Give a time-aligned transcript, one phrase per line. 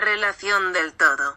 [0.00, 1.36] relación del todo.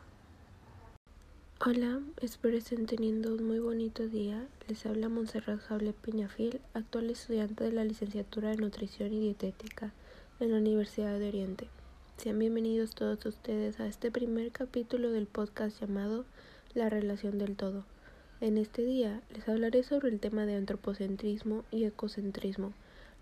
[1.59, 4.47] Hola, espero estén teniendo un muy bonito día.
[4.67, 9.91] Les habla Montserrat Jable Peñafiel, actual estudiante de la licenciatura de Nutrición y Dietética
[10.39, 11.67] en la Universidad de Oriente.
[12.17, 16.25] Sean bienvenidos todos ustedes a este primer capítulo del podcast llamado
[16.73, 17.85] La relación del todo.
[18.41, 22.73] En este día les hablaré sobre el tema de antropocentrismo y ecocentrismo,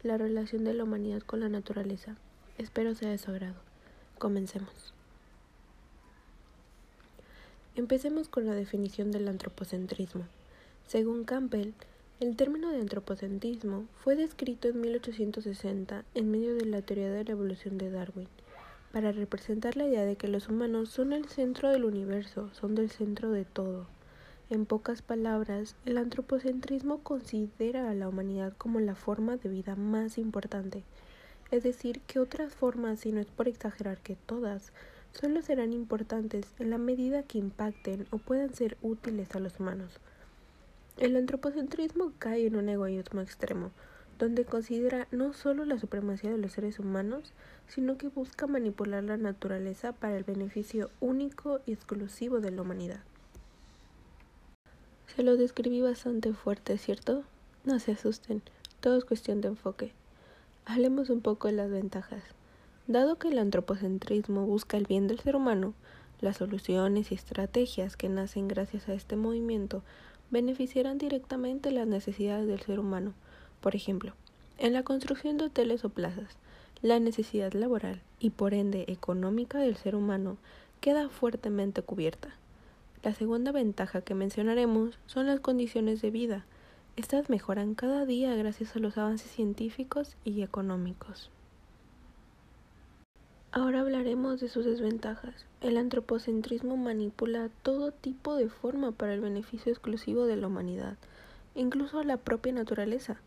[0.04, 2.16] la relación de la humanidad con la naturaleza.
[2.58, 3.60] Espero sea de su agrado.
[4.20, 4.94] Comencemos.
[7.76, 10.26] Empecemos con la definición del antropocentrismo.
[10.86, 11.72] Según Campbell,
[12.20, 17.32] el término de antropocentrismo fue descrito en 1860 en medio de la teoría de la
[17.32, 18.28] evolución de Darwin,
[18.92, 22.92] para representar la idea de que los humanos son el centro del universo, son del
[22.92, 23.88] centro de todo.
[24.52, 30.20] En pocas palabras, el antropocentrismo considera a la humanidad como la forma de vida más
[30.20, 30.84] importante,
[31.54, 34.74] es decir, que otras formas, y no es por exagerar que todas,
[35.12, 40.00] solo serán importantes en la medida que impacten o puedan ser útiles a los humanos.
[40.98, 43.70] El antropocentrismo cae en un egoísmo extremo,
[44.18, 47.34] donde considera no solo la supremacía de los seres humanos,
[47.68, 53.02] sino que busca manipular la naturaleza para el beneficio único y exclusivo de la humanidad.
[55.16, 57.24] Se lo describí bastante fuerte, ¿cierto?
[57.64, 58.42] No se asusten,
[58.80, 59.94] todo es cuestión de enfoque.
[60.66, 62.24] Hablemos un poco de las ventajas.
[62.88, 65.74] Dado que el antropocentrismo busca el bien del ser humano,
[66.22, 69.84] las soluciones y estrategias que nacen gracias a este movimiento
[70.32, 73.14] beneficiarán directamente las necesidades del ser humano.
[73.60, 74.14] Por ejemplo,
[74.58, 76.38] en la construcción de hoteles o plazas,
[76.82, 80.38] la necesidad laboral y por ende económica del ser humano
[80.80, 82.30] queda fuertemente cubierta.
[83.04, 86.46] La segunda ventaja que mencionaremos son las condiciones de vida.
[86.96, 91.32] Estas mejoran cada día gracias a los avances científicos y económicos.
[93.52, 95.48] Ahora hablaremos de sus desventajas.
[95.62, 100.98] El antropocentrismo manipula todo tipo de forma para el beneficio exclusivo de la humanidad,
[101.56, 103.18] incluso la propia naturaleza.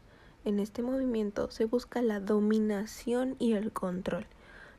[0.45, 4.27] En este movimiento se busca la dominación y el control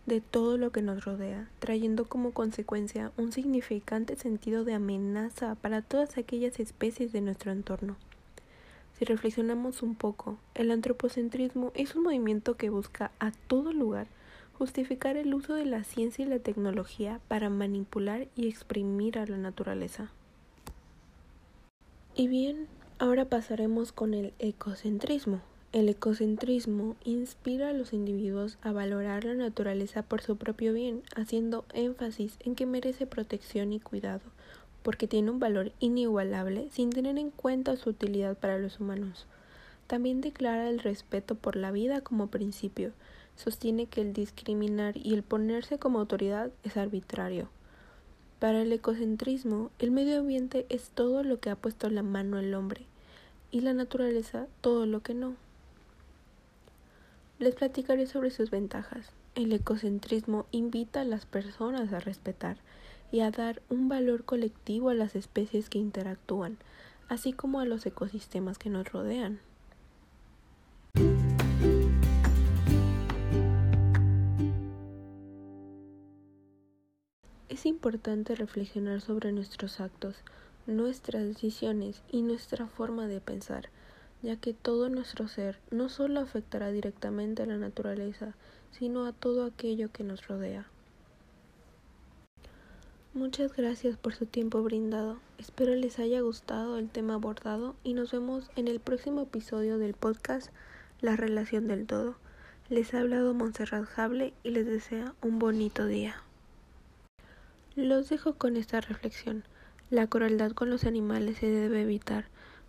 [0.05, 5.81] de todo lo que nos rodea, trayendo como consecuencia un significante sentido de amenaza para
[5.81, 7.97] todas aquellas especies de nuestro entorno.
[8.97, 14.07] Si reflexionamos un poco, el antropocentrismo es un movimiento que busca a todo lugar
[14.57, 19.37] justificar el uso de la ciencia y la tecnología para manipular y exprimir a la
[19.37, 20.09] naturaleza.
[22.15, 22.65] Y bien,
[22.97, 25.41] ahora pasaremos con el ecocentrismo.
[25.73, 31.65] El ecocentrismo inspira a los individuos a valorar la naturaleza por su propio bien, haciendo
[31.73, 34.23] énfasis en que merece protección y cuidado,
[34.87, 39.25] porque tiene un valor inigualable sin tener en cuenta su utilidad para los humanos.
[39.85, 42.93] También declara el respeto por la vida como principio,
[43.35, 47.49] sostiene que el discriminar y el ponerse como autoridad es arbitrario.
[48.39, 52.53] Para el ecocentrismo, el medio ambiente es todo lo que ha puesto la mano el
[52.53, 52.85] hombre
[53.51, 55.35] y la naturaleza todo lo que no.
[57.39, 59.09] Les platicaré sobre sus ventajas.
[59.35, 62.55] El ecocentrismo invita a las personas a respetar
[63.11, 66.57] y a dar un valor colectivo a las especies que interactúan,
[67.09, 69.39] así como a los ecosistemas que nos rodean.
[77.49, 80.17] Es importante reflexionar sobre nuestros actos,
[80.67, 83.69] nuestras decisiones y nuestra forma de pensar,
[84.21, 88.35] ya que todo nuestro ser no solo afectará directamente a la naturaleza,
[88.71, 90.67] sino a todo aquello que nos rodea.
[93.17, 95.17] Muchas gracias por su tiempo brindado.
[95.39, 99.95] Espero les haya gustado el tema abordado y nos vemos en el próximo episodio del
[99.95, 100.51] podcast
[101.01, 102.15] La relación del todo.
[102.69, 106.21] Les ha hablado Montserrat Jable y les desea un bonito día.
[107.75, 109.45] Los dejo con esta reflexión.
[109.89, 112.25] La crueldad con los animales se debe evitar,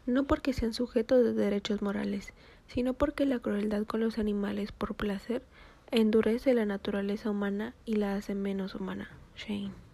[0.06, 2.32] no porque sean sujetos de derechos morales,
[2.68, 5.42] sino porque la crueldad con los animales por placer
[5.90, 9.10] endurece la naturaleza humana y la hace menos humana.
[9.36, 9.87] Shane.